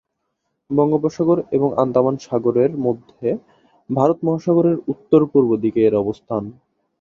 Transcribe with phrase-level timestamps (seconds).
[0.69, 3.27] বঙ্গোপসাগর এবং আন্দামান সাগর এর মধ্যে
[3.89, 6.43] ভারত মহাসাগরের উত্তর-পূর্ব দিকে এর অবস্থান।